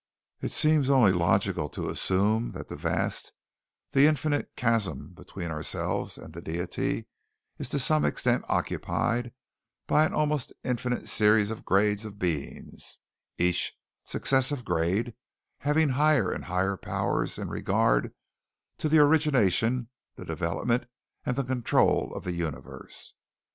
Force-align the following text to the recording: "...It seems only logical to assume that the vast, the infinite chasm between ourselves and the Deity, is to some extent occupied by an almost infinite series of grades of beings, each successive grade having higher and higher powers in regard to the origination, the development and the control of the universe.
"...It 0.41 0.51
seems 0.51 0.89
only 0.89 1.11
logical 1.11 1.69
to 1.69 1.87
assume 1.87 2.53
that 2.53 2.69
the 2.69 2.75
vast, 2.75 3.33
the 3.91 4.07
infinite 4.07 4.49
chasm 4.55 5.13
between 5.13 5.51
ourselves 5.51 6.17
and 6.17 6.33
the 6.33 6.41
Deity, 6.41 7.05
is 7.59 7.69
to 7.69 7.77
some 7.77 8.03
extent 8.03 8.43
occupied 8.49 9.31
by 9.85 10.03
an 10.03 10.11
almost 10.15 10.53
infinite 10.63 11.07
series 11.07 11.51
of 11.51 11.65
grades 11.65 12.03
of 12.03 12.17
beings, 12.17 12.97
each 13.37 13.73
successive 14.03 14.65
grade 14.65 15.13
having 15.59 15.89
higher 15.89 16.31
and 16.31 16.45
higher 16.45 16.77
powers 16.77 17.37
in 17.37 17.49
regard 17.49 18.11
to 18.79 18.89
the 18.89 18.97
origination, 18.97 19.89
the 20.15 20.25
development 20.25 20.85
and 21.27 21.35
the 21.35 21.43
control 21.43 22.11
of 22.15 22.23
the 22.23 22.33
universe. 22.33 23.13